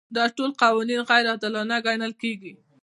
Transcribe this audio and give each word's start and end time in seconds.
دا 0.15 0.25
ټول 0.35 0.51
قوانین 0.61 1.01
غیر 1.09 1.25
عادلانه 1.31 1.77
ګڼل 1.85 2.13
کیږي. 2.21 2.53